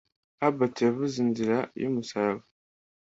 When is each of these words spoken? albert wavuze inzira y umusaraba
albert 0.45 0.75
wavuze 0.85 1.15
inzira 1.25 1.57
y 1.81 1.83
umusaraba 1.89 2.43